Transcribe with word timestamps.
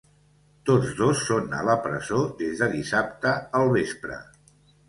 Tots 0.69 0.95
dos 1.01 1.19
són 1.27 1.53
a 1.59 1.59
la 1.69 1.75
presó 1.85 2.23
des 2.39 2.57
de 2.65 2.71
dissabte 2.73 3.35
al 3.61 3.71
vespre. 3.77 4.19